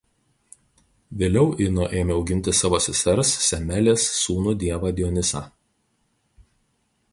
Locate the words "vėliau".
1.19-1.49